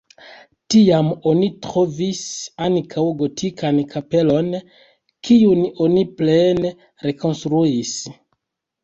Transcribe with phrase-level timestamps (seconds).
[0.75, 2.21] Tiam oni trovis
[2.67, 4.49] ankaŭ gotikan kapelon,
[5.29, 6.73] kiun oni plene
[7.09, 7.93] rekonstruis.